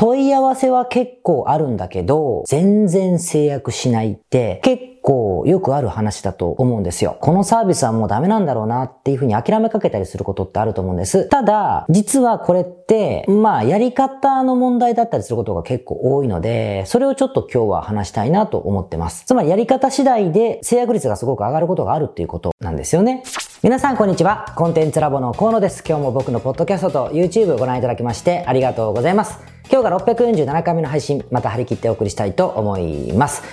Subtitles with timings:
[0.00, 7.18] 問い合わせは結構あるんだけど、全然制約しないって結構よくある話だと思うんですよ。
[7.20, 11.28] このサービスはもうダメなんだろうなっていうふうに諦めかけたりすることってあると思うんです。
[11.28, 19.26] ただ、実はこれって、まあやり方の問題だったりすることが結構多いので、それをちょっと今日は話したいなと思ってます。
[19.26, 23.22] つまりやり方次第で制約率がすごく上がることがあるっていうことなんですよね。
[23.62, 24.46] 皆さんこんにちは。
[24.56, 25.84] コンテンツラボの河野です。
[25.86, 29.59] 今日も僕のポッドキャストと YouTube ご覧いただきましてありがとうございます。
[29.72, 33.44] 今日が647回目の配信、また張り切ってお送りしたいと思います。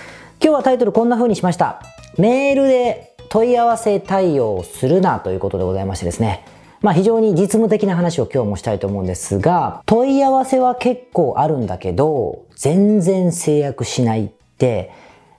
[0.42, 1.80] 今日はタイトルこんな風にしました。
[2.18, 6.44] メールで問い合わせ対応するなということでございましてですね。
[6.82, 14.92] まあ非常に実務的な話を今日もしたいと思うんですが、問い合わせは結構あるんだけど、全然制約しないって、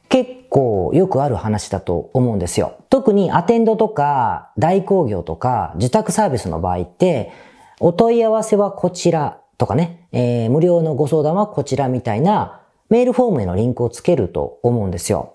[0.09, 2.74] 結構よくある話だと思うんですよ。
[2.88, 7.33] 特にアテンドとか代行業とか受託サービスの場合って、
[7.80, 15.35] お問い合わせはこちらとかね、えー、無料のご相談はこちらみたいなメールフォームへのリンクをつけると思うんですよ。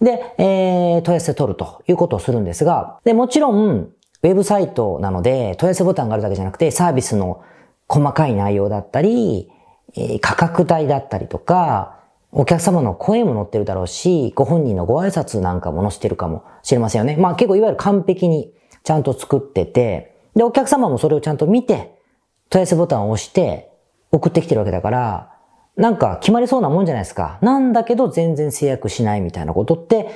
[0.00, 3.88] で、えー、問い合わせ取るということをするんですが、で、もちろん、
[4.24, 7.42] ウェブサイトなので問い合わせボタンがあるだけじゃなくて、サービスの
[7.88, 9.50] 細かい内容だったり、
[9.96, 11.98] えー、価格帯だったりとか、
[12.30, 17.16] お客様の声も載ってるだろうし、ご本人のご挨拶なんかも載せてるかもしれませんよね。
[17.16, 18.52] まあ結構いわゆる完璧に
[18.84, 21.98] ちゃんと作ってて、で、お客様もそれをちゃんと見て、
[22.48, 23.71] 問い合わせボタンを押して
[24.12, 25.32] 送ってきてるわけだから、
[25.76, 27.38] なんか決まりそうなもんじゃないですか。
[27.40, 30.10] なんだけど全然制約しないみたいなことって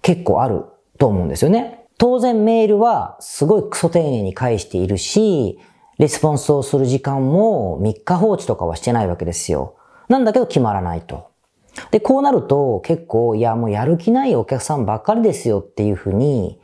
[0.00, 0.64] 結構ある
[0.98, 1.86] と思うんですよね。
[1.98, 5.58] 当然メールはすごいクソ丁寧に返しているし、
[5.98, 9.76] レスポンスをする時間も3日放置とかはしてないわけですよ。
[10.08, 11.30] なんだけど決まらないと。
[11.90, 16.60] で、こうなると結構、いや、もうやる気ないお客さんばっかりですよっていうふうに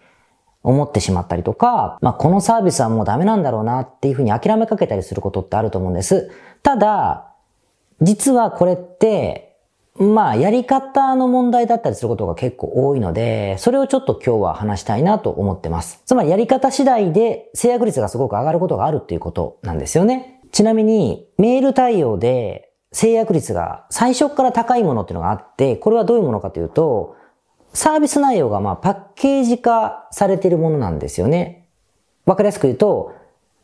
[0.63, 6.31] 思ってしまったりとか、まあ、このサービスはもうダメなんだろうなっていうふうに諦めかけたりすることってあると思うんです。
[6.63, 7.33] ただ、
[8.01, 9.57] 実はこれって、
[9.97, 16.03] まあ、やり方の問題だったりすることが結構多いので、それをちょっと今日は話したいなと思ってます。
[16.07, 20.41] つまりやり方次第で制約率がすごく上がることがあるっていうことなんですよね。
[20.53, 27.17] ちなみに、メール対応で制約率が最初から高いものっていうのがあって、これはどういうものかというと、
[27.73, 31.69] サービス内容がまあパッケージ化されているものなんですよね。
[32.27, 33.15] わかりやすく言うと、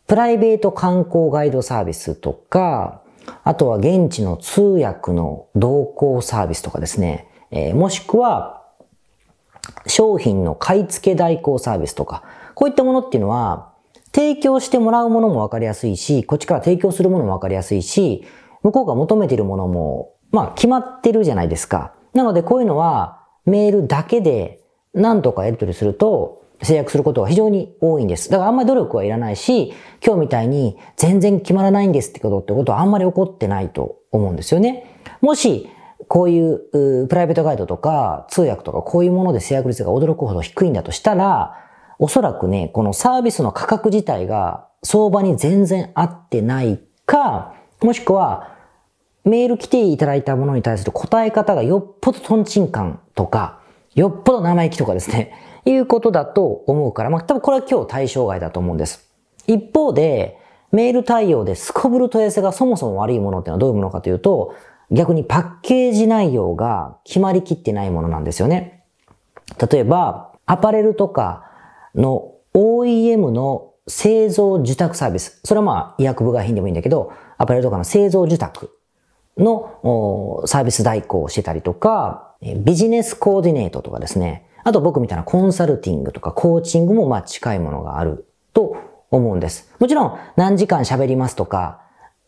[0.06, 3.02] プライベート観光ガイドサービスとか、
[3.42, 8.62] あとは現地の通訳の同行サービスとかですね、えー、もしくは
[9.86, 12.22] 商品の買い付け代行サービスとか、
[12.54, 13.72] こういったものっていうのは、
[14.14, 18.24] 提供してもらうものもわかりやすいし、こっちから提供するものもわかりやすいし、
[18.62, 21.94] 向こうが求めているものも、まあ決まってるじゃないですか。
[22.12, 24.60] なのでこういうのはメールだけで
[24.92, 28.30] 何とかやり取りすると制約することが非常に多いんです。
[28.30, 29.74] だからあんまり努力はいらないし、
[30.04, 35.00] 今日みたいに全然決まらないんですってことってことはあんまり起こってないと思うんですよね。
[35.20, 35.68] もし、
[36.06, 41.56] こういうプライベートガイドとか通訳とかこういうもので制約率が驚くほど低いんだとしたら、
[41.98, 48.53] おそらくね、このサービスの価格自体が相場に全然合ってないか、もしくは
[49.24, 53.60] メール来ていただいたものに対する答え方がよっぽどトンチンカンとか、
[53.94, 55.32] よっぽど生意気とかですね、
[55.64, 59.08] いうことだと思うから、まあ、多分これは今日対象外だと思うんです。
[59.46, 60.38] 一方で、
[60.72, 64.54] メール対応ですこぶる問い合わせがそもそも悪いものっていうのはどういうものかというと、
[64.90, 68.82] 逆にパッケージ内容が決まりきってないものなんですよね。
[69.70, 71.44] 例えば、アパレルとか
[71.94, 75.40] の OEM の製造受託サービス。
[75.44, 78.76] それはまあ医薬部外品でもいいんだけど、アパレルとかの製造受託
[79.36, 84.46] のサービス代行をしてたりとか、ビジネスコーディネートとかですね。
[84.64, 88.76] あと僕みたいなコンサルティングとかコーチングもまあ近いものがあると
[89.10, 89.70] 思うんです。
[89.78, 91.80] もちろん何時間喋りますとか、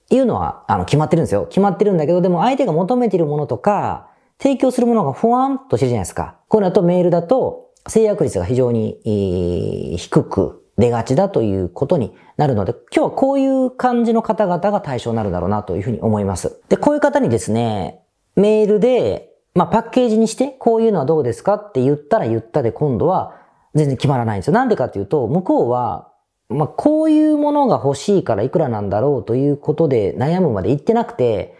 [0.09, 1.47] いうのはあの決まってるんですよ。
[1.47, 4.09] 決まってるんだけど、でも相手が求めているものとか、
[4.39, 6.37] 提供するものがふわんとしてるじゃないですか。
[6.49, 16.61] これだとメールだと制約率が非常に低く出がちだということになるので、今日はこういう感じの方々が対象になるだろうなというふうに思います。
[16.69, 18.03] で、こういう方にですね、
[18.34, 23.37] メールで、まあ、パッケージにして、こういうのはどうですかって言ったら言ったで、今度は
[23.75, 24.53] 全然決まらないんですよ。
[24.53, 26.13] なんでかっていうと、向こうは、
[26.49, 31.57] まあ、こういうものが欲しいからいくらなんだろうということで悩むまで言ってなくて、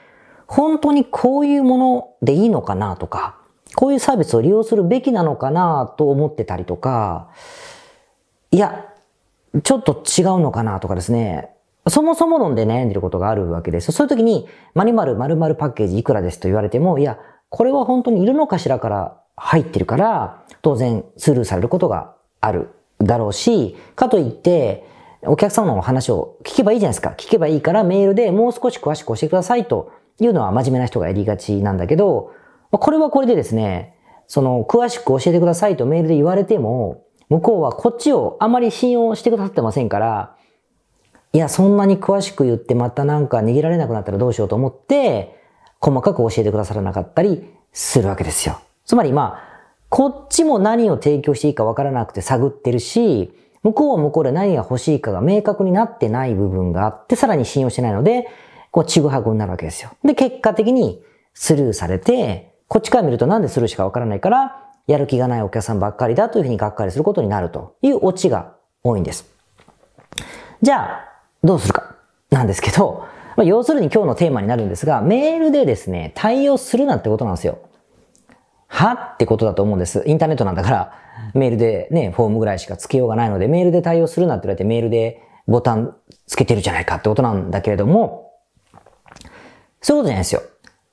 [0.47, 3.37] 本当にこういうものでいいのかなとか、
[3.75, 7.31] こういうサービスを利用するべきなのかなと思ってたりとか、
[8.51, 8.87] いや、
[9.63, 11.51] ちょっと違うのかなとかですね、
[11.89, 13.93] そもそも論で悩んでることがあるわけです。
[13.93, 17.19] そういう時に、まるまる〇〇パッケージいくらですと言われても、いや、
[17.49, 22.71] これは本当にいるのかしらから入ってるから、当然スルーされることがある
[23.01, 24.85] だろうし、かといって、
[25.23, 27.15] お客様のお話を聞けばいいじゃないですか。
[27.17, 32.33] 聞けばいいからメールでもう少し詳しく教えてくださいというのは真面目な人がやりがちなんだけど、
[32.71, 33.95] これはこれでですね、
[34.27, 40.37] その、詳しく教えてくださいとメールで言われても、向こうはこっちをあまり信用してくださってませんから、
[41.33, 45.37] いや、そんなに詳しく言ってまたなんか逃げられなくなったらどうしようと思って、
[45.81, 48.61] 細かく教えてくださらなかったりするわけですよ。
[48.85, 49.57] つまりまあ、
[49.89, 53.33] こっちも何を提供していいかわからなくて探ってるし、
[53.63, 58.29] 向こうは向こうで何が欲しいかが明確になってない部分があって、さらに信用してないので、
[58.71, 59.91] こう、ちぐはぐになるわけですよ。
[60.05, 61.03] で、結果的に
[61.35, 69.27] スルーされて、こっちから見るとなんでスルーしかわからないから、やる気がないお客さんばっかりだというふうにがっかりすることになるというオチが多いんです。
[70.63, 71.05] じゃあ、
[71.43, 71.97] どうするか
[72.31, 73.05] なんですけど、
[73.37, 77.59] まあ、要するに今日のテーマになるんですが、メールでですね、対応するなってことなんですよ。
[78.69, 80.03] はってことだと思うんです。
[80.07, 80.93] インターネットなんだから、
[81.35, 85.97] メールでね、フォームぐらいしかつけようがないので、メールで対応するなって言われてメールでボタン
[86.27, 88.33] つけてるじゃないかってことなんだけれども、
[89.81, 90.43] そういうことじゃないですよ。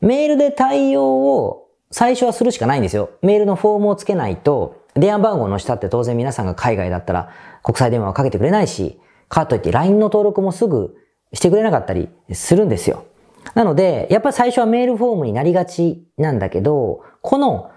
[0.02, 1.63] メールで対応を
[1.94, 3.12] 最初はするしかないんですよ。
[3.22, 7.30] メールのフォームをつけないと、電話番号の下って当然皆さんが海外だったら
[7.62, 9.00] 国際電話をかけてくれないし、
[9.30, 10.98] かといって LINE の登録もすぐ
[11.34, 13.06] してくれなかったりするんですよ。
[13.54, 17.70] なので、やっぱり最初はメールフォームになりがちなんだけど、この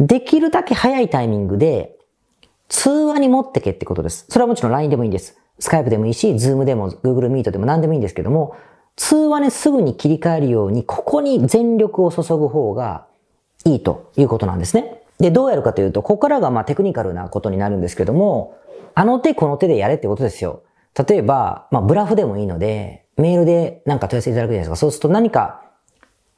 [0.00, 1.96] できるだけ早いタイミングで
[2.68, 4.26] 通話に持ってけってことです。
[4.28, 5.38] それはもちろん LINE でもいいんです。
[5.60, 8.56] スカイプでもいいし、Zoom でも Google Meet でも何でもいいんですけども、
[8.96, 13.06] 通話にすぐに切り替えるように、ここに全力を注ぐ方が
[13.64, 15.02] いいということなんですね。
[15.18, 18.58] で、どうやるかというと、ここからがまあテクニカルなことになるんですけども、
[18.94, 20.62] あの手この手でやれってことですよ。
[21.08, 24.76] 例えば、まあブラフでもいいので、メールでなんか問い合わせいただくじゃないですか。
[24.76, 25.62] そうすると何か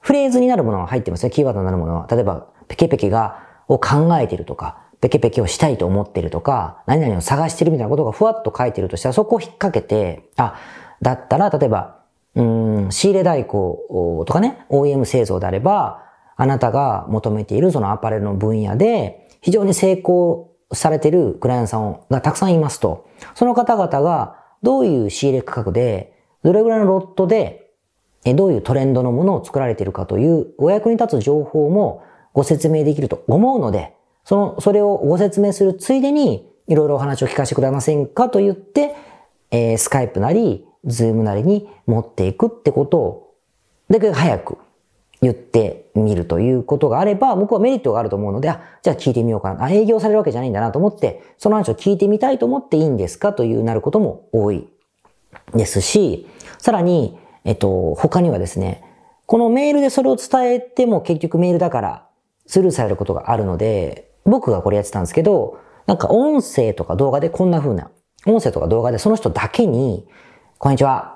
[0.05, 1.31] フレーズになるものが入ってますね。
[1.31, 2.07] キーワードになるものは。
[2.11, 10.57] 例えば、ペケペケが、を考えてるとか、ペケペケをしたいと思ってるとか、何々を探してるみたいなことがふわっと書いてるとしたら、そこを引っ掛けて、あ、
[11.01, 12.01] だったら、例えば、
[12.35, 16.04] うん、仕入れ代行とかね、OEM 製造であれば、
[16.37, 23.09] あなたが求めているそのアパレルの分野で、非常に成功されているクライアントさんがたくさんいますと。
[23.35, 27.71] その方々がどういう仕入れ価格で、どれぐらいのロットで、
[28.25, 32.03] どういうトレンドのものを作られているかというお役に立つ情報も
[32.33, 33.95] ご説明できると思うので、
[34.25, 38.95] その、それをご説明するついでに、いろいろお話を聞かせてくれませんかと言って、
[39.51, 43.35] えー、 Skype なり、 Zoom なりに持っていくってことを、
[43.91, 44.57] できる早く
[45.25, 49.65] 言ってみるということがあれば、向こうはメリットがあると思うので、あ、じゃあ聞いてみようかな。
[49.65, 54.69] あ、営業されるわけじゃないんだなと思って、その話を聞いてみたいと思っていいんですかというなることも多い
[55.55, 56.27] ですし、
[56.59, 58.85] さらに、えっと、他にはですね、
[59.27, 62.07] このメールでそれを伝えても結局メールだから
[62.47, 67.91] スルーされることがあるので、僕がこれやってたんですけど、なんか音声とか動画でこんな風な、
[68.27, 70.07] 音声とか動画でその人だけに、
[70.59, 71.14] こんにちは、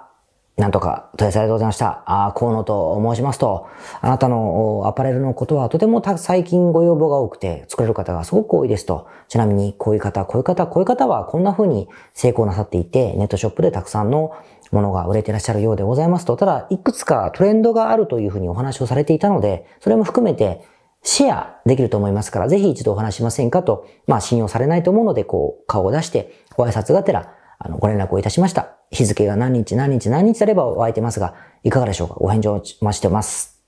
[0.58, 2.02] なんとか、問い合わせありがとうございました。
[2.04, 3.68] ああ、河野と申しますと、
[4.00, 9.06] あなたのアパレルのことはとても最近ご要望が多くて、作れる方がすごく多いですと。
[9.28, 14.32] ちなみに、こういう方、こういう方、こういう方はこんな風に成功なさっていて、ネットショップでたくさんの
[14.72, 16.36] ものが売れていらっしゃるようでございますと。
[16.36, 20.64] ただ、いくつかトレンドがあるという風にお話をされていたので、それも含めて、
[21.04, 28.77] シェアできると思いますから、ぜひ一度お話しませんかと、まあ信用されないと思うので、こう、顔を出して、ご挨拶がてら、あの、ご連絡をいたしました。
[28.90, 32.14] 日付が何日何日何日あれば湧いてますが、いかがでしょうか？
[32.14, 33.62] ご返事を待ちしてます。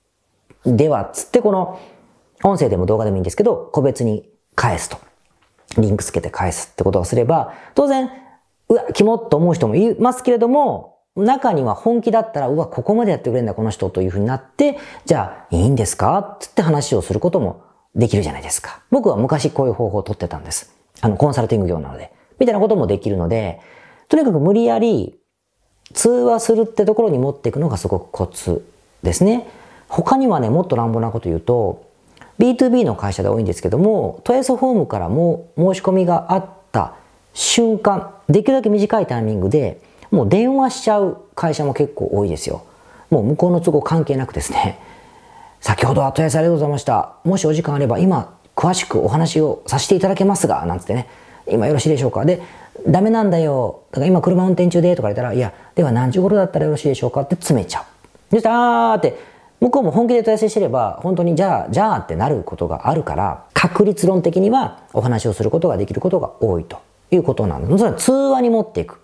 [0.65, 1.79] では、つってこの、
[2.43, 4.97] 音声でも動画でもいいんですけど、個別に返すと。
[5.77, 8.09] リンクつけて返すってことをすれば、当然、
[8.67, 16.37] うわ、キモっと思う人もいますけれども、中には本気だったら、うわ、ここまでやってくれるんだ、この人というふうになって、じゃあ、いいんですか？
[16.39, 17.63] つって話をすることも
[17.95, 18.81] できるじゃないですか。
[18.89, 20.73] 僕は昔こういう方法を取ってたんです。
[21.01, 22.13] あの、コンサルティング業なので。
[22.39, 23.59] みたいなこともできるので、
[24.07, 25.20] とにかく無理やり
[25.91, 28.65] 通話するってところに持っていくのがすごくコツ
[29.03, 29.47] ですね。
[29.87, 31.83] 他にはね、もっと乱暴なこと言うと、
[32.39, 36.93] B2B の会社で多いんですけども、トエソフォームからも申し込みがあった
[37.33, 39.79] 瞬間、できるだけ短いタイミングで、
[40.11, 42.63] もう電話しちゃう会社も結構多いですよ。
[43.09, 44.79] もう向こうの都合関係なくですね、
[45.59, 47.13] 先ほどは問い合わせありがとうございました。
[47.23, 51.07] もしお時間あれば今詳しくお話をさせていただけますが、なんつってね、
[51.47, 52.25] 今よろしいでしょうか。
[52.25, 52.41] で、
[52.87, 53.83] ダメなんだよ。
[53.91, 57.21] だから今車運転中でとか言ったら、いや、では何時頃だったらよろしいでしょうか？
[57.21, 57.83] って詰めちゃう。
[58.31, 59.17] そしたら、あーって、
[59.59, 66.79] 向こうも本気で問い合わせしてれば、本当にじゃあ、じゃあってなることがあるから、確率論的にはお話をすることができることが多いと
[67.11, 67.77] いうことなんです。
[67.77, 68.99] それは通話に持っていく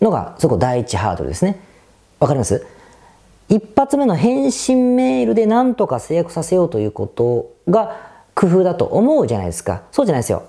[0.00, 1.60] のが、そこ第一ハードルですね。
[2.20, 2.66] わかります？
[3.48, 7.98] 一発目の返信メールで何とか制約させようということが
[8.34, 9.82] 工夫だと思うじゃないですか。
[9.92, 10.44] そうじゃないですよ。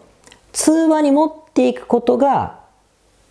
[0.53, 2.60] 通話に持ていくことが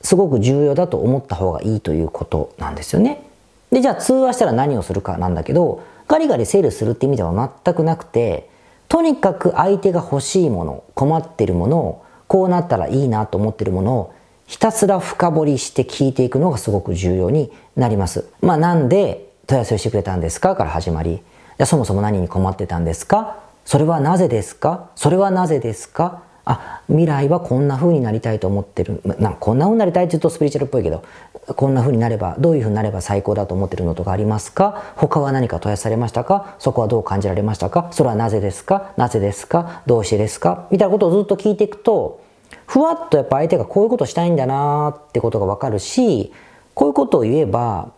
[0.00, 3.22] すごく重要だと思った方がいいということなんですよね。
[3.70, 8.50] で、じゃあ通話したら何をするかなんだけど、ガリガリセールするって意味では全くなくて、
[8.88, 14.14] とにかく相手が欲しいもの、困ってるものを、こうなったらいいなと思ってるものを、
[14.46, 18.26] ひたすら深掘りして聞いていくのがすごく重要になります。
[18.42, 20.54] まあなんで問い合わせをしてくれたんですか？
[20.54, 21.22] から始まり、
[21.64, 23.38] そもそも何に困ってたんですか？
[23.64, 24.90] それはなぜですか？
[24.96, 26.24] それはなぜですか？
[26.44, 29.00] あ未来はこんな風になりたいと思ってる。
[29.04, 31.04] なこんな風になりたいって言うとスピリチュアルっぽいけど
[31.56, 34.94] こんな風になればどういう風になれば最高だと思ってるのとかありますか？
[34.96, 36.56] 他は何か問い合わせされましたか？
[36.58, 37.88] そこはどう感じられましたか？
[37.92, 38.92] それはなぜですか？
[38.96, 39.82] なぜですか？
[39.86, 40.66] どうしてですか？
[40.70, 42.20] みたいなことをずっと聞いていくと
[42.66, 46.32] ふわっとやっぱ相手がこういうことしたいんだなってことがわかるし
[46.74, 47.92] こういうことを言えば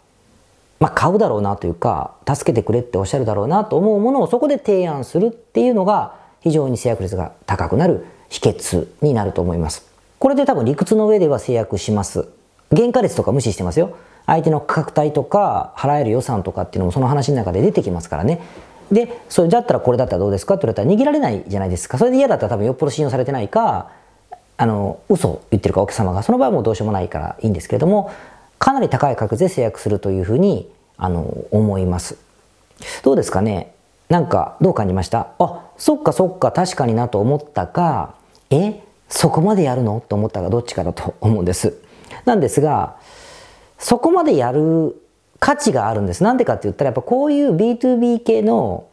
[0.80, 9.86] まあ、買うだろうなというか助けてくれっておっしゃるだろうなと思うものをそこで提案するっていうのが非常に制約率が高くなる秘訣になると思います。
[10.18, 12.26] これで多分理屈の上では制約します。
[12.74, 13.96] 原価率とか無視してますよ。
[14.26, 18.42] 相手の価格帯とか払える予算とかっていうのもその話の中で出てきますからね。
[18.90, 21.96] で、それだったらこれだったらどうですかって言われたら握られないじゃないですか。
[21.96, 23.90] それで嫌だったら多分よっぽど信用されてないか、
[24.56, 28.10] あの、嘘を言ってるかお客様が、その場合はもうどうしようもないからいいんですけれども、
[28.58, 32.16] かなり高い確率で制約するというふうに、あの、思います。
[33.04, 33.72] どうですかね？
[34.08, 35.28] なんか、どう感じました？
[35.38, 38.14] あ、そっかそっか確かになと思ったか、
[38.54, 38.82] え？
[39.08, 40.02] そこまでやるの？
[40.08, 41.74] と思ったがどっちかだと思うんです。
[42.24, 42.96] なんですが、
[43.78, 45.00] そこまでやる
[45.40, 46.22] 価値があるんです。
[46.22, 48.86] なんでかって言ったら、やっぱこういう B2B 系の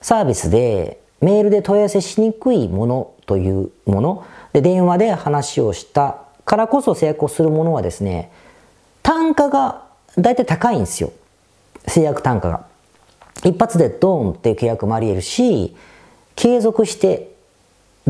[0.00, 4.24] サービスでメールで問い合わせしにくいものというもの。
[4.52, 8.32] で電話で話をしたからこそ制約をするものはですね
[9.02, 9.84] 単価が
[10.16, 11.12] 大体高いんですよ。
[11.86, 12.66] 制約単価が。
[13.44, 15.76] 一発でドーンっていう契約もあり得るし
[16.34, 17.32] 継続して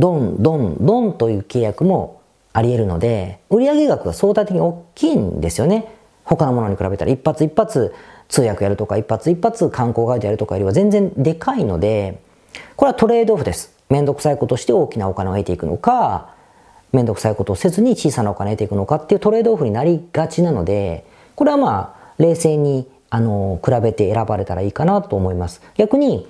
[0.00, 5.94] ドン、ドン、ドンという契約もあり得るので、売上額が相対的に大きいんですよね。
[6.24, 7.94] 他のものに比べたら一発一発
[8.28, 12.22] 通訳やるとか一発一発観光ガイドやるとかよりは全然でかいので、
[12.76, 13.76] これはトレードオフです。
[13.90, 16.34] めんどくさいことして大きなお金を得ていくのか、
[16.92, 21.04] めんどくさいことをせずに小さなお金を得ていくのかっていうトレードオフになりがちなので、
[21.34, 25.60] これはまあ、冷静に、あの、比べて選ばれたらいいかなと思います。
[25.76, 26.26] 逆に、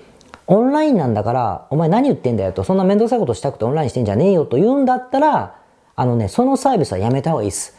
[0.52, 5.54] オンラインなんだから、お前何言ってんだよと、そんな面倒くさいことしたくてオンラインしてんじゃねえよと言うんだったら、
[5.95, 7.76] あのね、そのサービスはやめた方がいいです。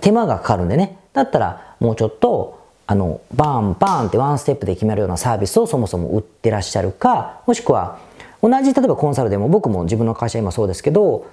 [0.00, 0.96] 手間がかかるんでね。
[1.12, 7.98] だったら、もうちょっと、あの、バンバンってワンステップで決めるようなサービスをそもそも売ってらっしゃるか、もしくは、
[8.42, 11.26] 同じ例えばコンサルでも僕も自分の会社今そうですけど、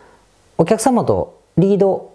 [0.57, 2.11] お客様とリード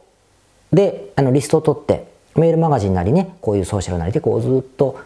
[0.71, 4.99] であのリストを取って、メールマガジンなりね、こういうソーシャルなりでこうずっと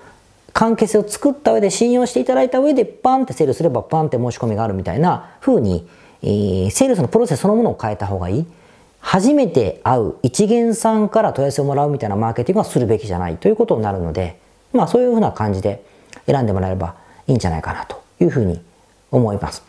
[0.61, 5.89] 関係性を作った上で信用していただいた上でパンってセールすればパンって申し込みがあるみたいな風に、
[6.21, 8.47] えー、セールスのプロセスそのものを変えた方がいい。
[9.01, 14.39] 初めて会う一元さんから問い合わせをもらうみたいなマーケティングはするべきじゃないということになるので、
[14.75, 15.83] まあそういうふうな感じで
[16.27, 16.95] 選んでもらえれば
[17.27, 18.61] いいんじゃないかなというふうに
[19.11, 19.63] 思います。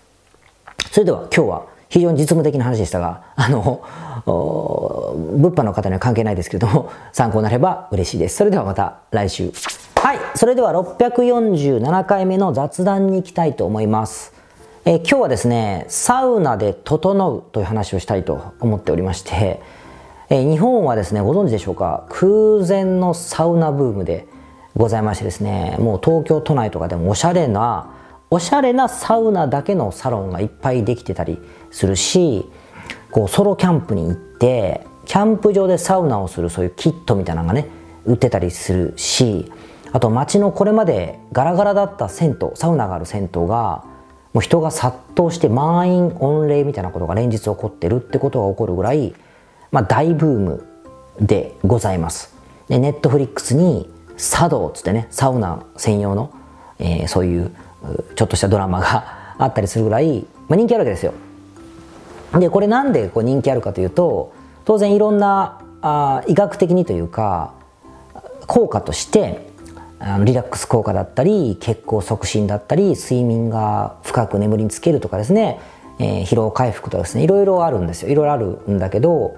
[0.91, 3.81] それでは今日は非常に実務的な話でしたが、あの、
[4.25, 8.38] 物販の方には関係ないですけれども、 参考になれば嬉しいです。
[8.38, 9.51] それではまた来週。
[9.95, 14.33] はい、それでは647回目の雑談に行きたいと思います。
[14.86, 19.60] え、今日はですね、サウナで整うという話をしたいと思っておりまして、
[20.29, 24.27] え、日本はですね、ご存知でしょうか、空前のサウナブームで
[24.77, 27.89] ございましてですね、もう東京都内とかでもおしゃれな、
[28.33, 31.38] おしゃれなサウナだけのサロンがいっぱいできてたり
[31.69, 32.50] するし、
[33.11, 37.67] こうソロキャンプに行って、キャンプ場でサウナをするそういうキットみたいなのがね、
[38.05, 39.51] 売ってたりするし、
[39.91, 43.83] あと街のこれまでガラガラだった銭湯サウナがある銭湯が
[44.33, 49.13] もう人が殺到して満員御礼みたいなことが連日起こってるってことが起こるぐらい、
[49.71, 50.65] まあ、大ブーム
[51.19, 52.33] でございます。
[52.69, 56.31] でネットフリックスに茶道っつってねサウナ専用の、
[56.79, 57.51] えー、そういう
[58.15, 61.13] ちょっとしたドラマがあったりするぐらい、 まあ、人気あるわけですよ。
[62.39, 64.31] でこれなんでこう人気あるかというと
[64.63, 67.51] 当然いろんなあ医学的にというか
[68.47, 69.50] 効果として
[70.00, 75.59] あのリラックス効果だったり血行促進だったり睡眠が深く眠りにつけるとかですね、
[76.00, 78.09] えー、疲労回復とかですねいろいろあるんですよ。
[78.09, 79.35] いろいろあるんだけど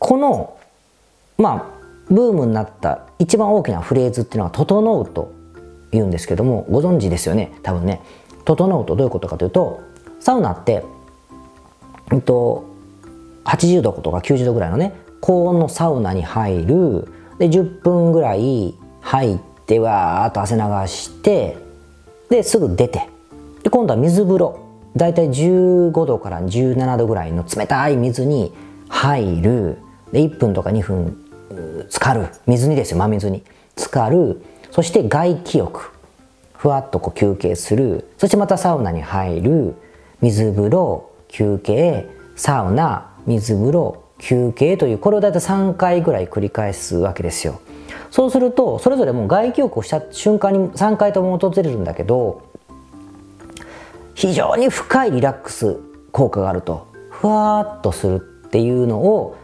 [0.00, 0.56] この
[1.36, 1.78] まあ
[2.10, 5.37] ブームになった一番大きなフレーズっていうのは「整う」と
[5.90, 7.52] 言うんですけどもご存知ですよね？
[7.62, 8.00] 多分ね
[8.44, 9.80] 「整う」とどういうことかというと
[10.20, 10.84] サウナって、
[12.12, 12.64] えっと、
[13.44, 21.56] 80度とか90度ぐらいのね高温のサウナに入るで10分ぐらい入ってわーっと汗流して
[22.30, 23.08] ですぐ出て
[23.62, 24.60] で今度は水風呂。
[24.96, 28.52] だいたい15度から17度ぐらいの冷たい水に
[28.88, 29.78] 入る。
[30.10, 31.16] で1分とか2分
[31.88, 32.26] 浸かる。
[32.46, 33.44] 水にですよ真水に。
[33.76, 34.42] 浸かる。
[34.78, 35.90] そして外気浴。
[36.54, 38.08] ふわっとこう休憩する。
[38.16, 39.74] そしてまたサウナに入る。
[40.20, 42.06] 水風呂休憩
[42.36, 47.60] サウナ水風呂休憩というこれを大体3回ぐらい繰り返すわけですよ。
[48.12, 52.42] そうするとそれぞれもう外気浴をした瞬間に3回とも訪れるんだけど
[54.14, 55.76] 非常に深いリラックス
[56.12, 56.86] 効果があると。
[57.10, 58.16] ふわっとする
[58.46, 59.36] っていうのを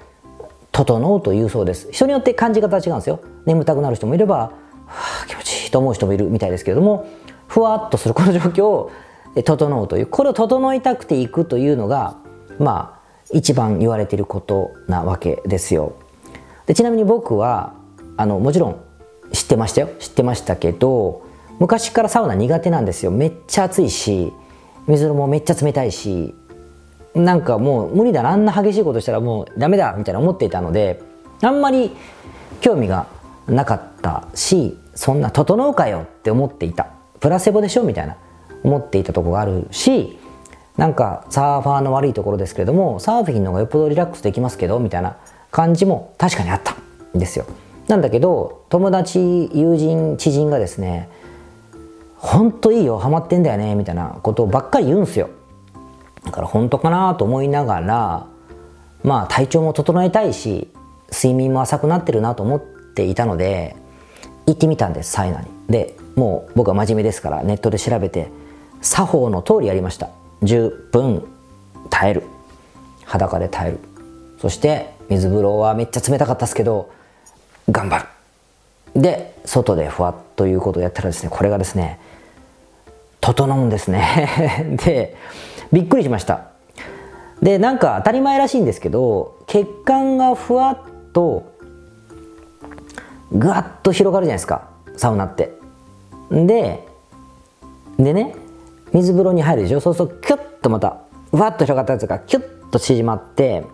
[0.71, 1.91] 整うというそうです。
[1.91, 3.19] 人によって感じ方違うんですよ。
[3.47, 4.62] 眠たくなる人もいれば、
[4.95, 7.07] はあ、気持ちいいと思う人もいるみたいですけれども
[7.49, 8.93] ふわっとするこの状況を
[9.45, 12.17] 整うというこれを整いたくていくというのが
[12.59, 15.97] まあ一番言われていることなわけですよ。
[16.67, 17.75] でちなみに僕は
[18.17, 18.81] あのもちろん
[19.33, 19.89] 知ってましたよ。
[19.99, 21.23] 知ってましたけど
[21.59, 23.11] 昔からサウナ苦手なんですよ。
[23.11, 24.33] めっちゃ暑いし
[24.87, 26.35] 水もめっちゃ冷たいし
[27.15, 31.01] なんかもう無理だなあんな激しいことしたらもうダメだみたいな思っていたので
[31.43, 31.93] あんまり
[32.61, 33.07] 興味が
[33.47, 36.89] なかったしそんな整うかよって思っていた。
[37.21, 38.17] プラセボでしょみたいな。
[38.63, 40.19] 思っていたとこがあるし
[40.79, 45.17] なんかサーファーの悪いところですけれどもサーフィンの方がよっぽどリラックスできますけどみたいな。
[45.55, 46.75] 感じも確かにあった。
[47.17, 47.47] んですよ。
[47.87, 51.09] なんだけど友達友人知人がですね
[52.17, 55.31] ほんといいよハマってんだよねみたいなことばっかり言うんすよ。
[56.25, 58.27] だから本当かなと思いながら
[59.05, 60.73] まあ体調も整えたいし
[61.13, 63.77] 睡眠も浅くなってるなと思っていたので
[64.47, 65.49] 行ってみたんですサウナに。
[65.69, 68.29] でもう僕は真面目ですからネットで調べて
[68.81, 70.11] 作法の通りやりました。
[70.43, 71.27] 10分
[71.91, 72.23] 耐える。
[73.05, 73.79] 裸で耐える。
[74.41, 76.91] そして水風呂はめっちゃ冷たかったですけど
[77.71, 77.99] 頑張
[78.95, 79.01] る。
[79.01, 81.99] で外でふわっということをやったらですねこれがですね
[83.21, 84.77] 整うんですね。
[84.85, 85.17] で
[85.73, 86.49] びっくりしました。
[87.43, 90.79] でなんか当たり前らしいんですけど血管がふわっ
[91.13, 91.54] と
[93.33, 94.69] ぐわっと広がるじゃないですか。
[94.97, 95.59] サウナって。
[96.31, 96.87] で
[97.99, 98.35] でね
[98.93, 99.81] 水風呂に入るでしょ。
[99.81, 100.99] そうするとキュッとまた
[101.31, 103.64] ふわっと広がったやつがキュッと縮まって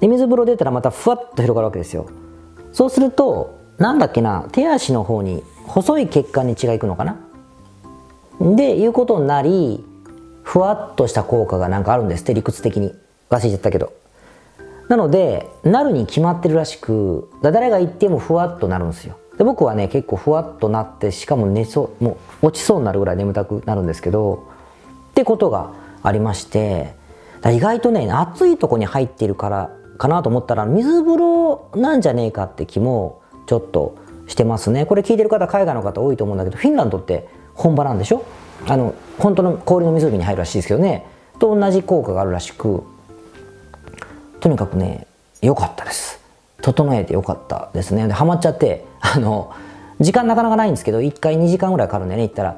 [0.00, 2.06] で水風呂出たらまたふわっと広がるわけですよ。
[2.72, 7.16] そうするとなんだっけな手足の方に細い血管に血がいくのかな。
[8.40, 9.84] でいうことになり
[10.42, 12.94] ふわっとした効果がなんかあるんですって理屈的に。
[13.28, 13.92] 忘れちゃったけど。
[14.88, 19.16] なのでなるに決まってるらしく誰が言ってもふわっとなるんですよ。
[19.36, 24.46] で僕はね結構ふわっとなってしかも寝そうもう落ちそうになるぐらい眠たくなるんですけど
[25.10, 25.72] ってことが
[26.02, 26.94] ありまして
[27.44, 33.96] 意外とね暑いとこに入っているからかなと思ったら水風呂なんじゃねえかって気もちょっと
[34.26, 34.86] してますね。
[34.86, 38.24] これ聞いてる方海外の方多いと思うんだけどフィンランドって本場なんでしょ？
[38.66, 41.06] あの本当の氷の湖に入るらしいですけどね。
[41.38, 42.82] と同じ効果があるらしく
[44.46, 45.08] とにかくね
[45.42, 46.20] 良かったです。
[46.62, 48.06] 整えて良かったですね。
[48.06, 49.52] でハマっちゃってあの
[49.98, 52.56] 時間なかなかないんですけど1回2時間ぐらいかかるんでね行ったら。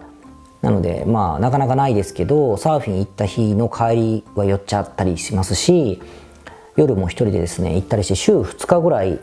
[0.61, 6.03] なのでまあなかなかないですけどサーフィン行った日の帰りは寄っちゃったりしますし
[6.77, 9.19] 夜も一人でですね行ったりして週2日ぐらい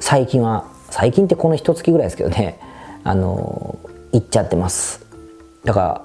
[0.00, 2.58] 最近は最近ってこの一月ぐらいですけどね
[3.04, 3.78] あの
[4.12, 5.04] 行っちゃってます。
[5.64, 6.02] だから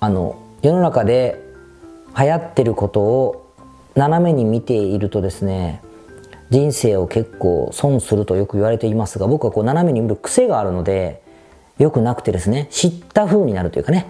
[0.00, 1.44] あの世の中で
[2.16, 3.39] 流行ってることを
[3.94, 5.82] 斜めに見ているとですね
[6.50, 11.22] 人生を結構損するとよく言われていますが僕はこう斜めに見る癖があるので
[11.78, 14.06] よくなくてですね知った風になるというかね。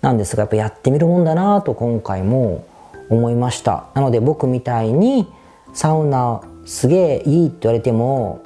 [0.00, 2.66] なんですがやっぱやってみるもんだなと今回も
[3.08, 3.84] 思いました。
[3.94, 5.28] なので僕みたいに
[5.74, 8.42] サウナすげえいいって言われても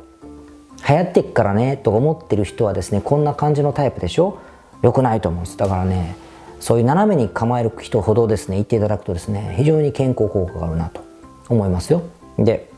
[0.87, 4.38] 流行ってっからねとか思ってる人はですねこんな感じのタイプでしょ？
[4.83, 5.57] 良くないと思うんです。
[5.57, 6.16] だからね
[6.61, 11.01] そういう斜めに構える人ほどですね言っていただくとですね非常に健康効果があるなと
[11.49, 12.03] 思いますよ。
[12.38, 12.71] で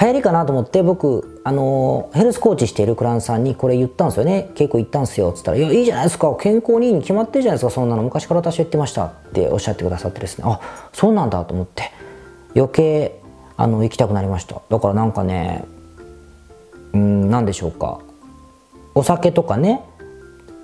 [0.00, 4.50] 流行りかなと思って僕あのヘルスコーチしているクランさんにこれ言ったんですよね。
[4.54, 6.34] 結構言ったんですよっつったら「いやいいじゃないですか。
[6.40, 7.70] 健康にいいに決まってるじゃないですか。
[7.72, 8.02] そんなの。
[8.04, 10.44] 昔から私言ってました」っておっしゃってくださってですね。
[10.46, 10.60] あ
[10.92, 11.90] そうなんだと思って。
[12.54, 13.20] 余計
[13.56, 14.60] あの行きたくなりました。
[14.68, 15.64] だからなんかね
[16.92, 17.98] うん何でしょうか。
[18.94, 19.82] お酒とかね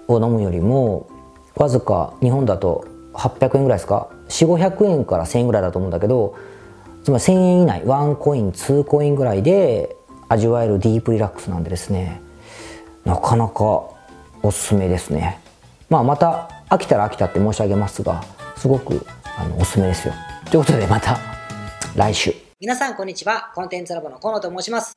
[0.07, 1.09] を飲むよりも
[1.57, 6.37] わずか日本だと800円ぐらいですか？4500円から1000円ぐらいだと思うんだけど
[7.05, 9.97] つまり1000円以内1コイン2コインぐらいで
[10.29, 12.21] 味わえるディープリラックスなんでですね
[13.05, 13.83] なかなか
[14.43, 15.41] おすすめですね。
[15.89, 18.25] まあまた飽きたら飽きたって申し上げますが
[18.57, 19.07] すごく
[19.39, 20.15] あのおすすめですよ。
[20.51, 21.19] ということでまた
[21.97, 22.35] 来週。
[22.61, 23.53] 皆さんこんにちは。
[23.55, 24.97] コンテンツラボの河野と申します。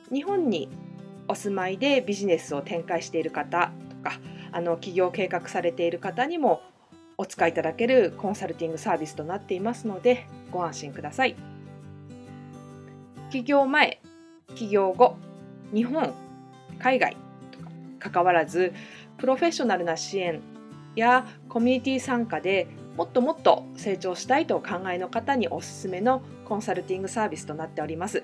[0.11, 0.69] 日本に
[1.27, 4.19] お住まいでビジネスを展開している方とか
[4.51, 6.61] あの起業計画されている方にも
[7.17, 11.35] お使いいただけるコンサルティングサービスとなっていますのでご安心ください。
[13.29, 14.01] 起業前
[14.55, 15.15] 起業後
[15.73, 16.13] 日本
[16.79, 17.15] 海外
[17.51, 17.69] とか
[17.99, 18.73] かかわらず
[19.17, 20.41] プロフェッショナルな支援
[20.95, 28.23] やコミュニティ参加でもっともっと成長したいとお考えの方におすすめのコンサルティングサービスとなっております。